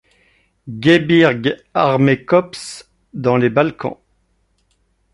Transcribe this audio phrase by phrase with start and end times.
[0.79, 3.97] Gebirgs-Armeekorps dans les Balkans.